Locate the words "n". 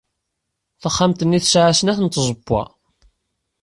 2.01-2.07